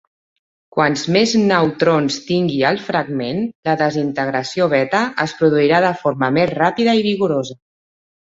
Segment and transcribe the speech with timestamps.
[0.75, 6.99] Quants més neutrons tingui el fragment, la desintegració beta es produirà de forma més ràpida
[7.03, 7.59] i vigorosa.